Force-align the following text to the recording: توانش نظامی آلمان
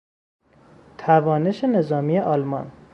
توانش 0.97 1.63
نظامی 1.65 2.17
آلمان 2.19 2.71